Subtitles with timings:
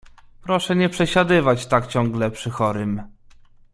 [0.43, 3.03] —Proszę nie przesiadywać tak ciągle przy chorym.